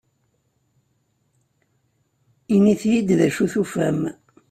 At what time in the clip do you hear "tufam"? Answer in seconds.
3.53-3.99